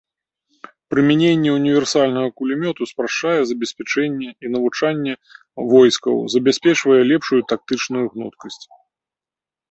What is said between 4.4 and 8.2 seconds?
і навучанне войскаў, забяспечвае лепшую тактычную